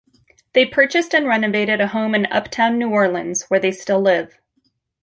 [0.53, 4.35] They purchased and renovated a home in Uptown New Orleans, where they still live.